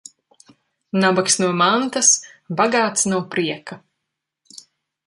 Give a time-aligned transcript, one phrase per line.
[1.03, 2.11] Nabags no mantas,
[2.63, 3.81] bagāts no prieka.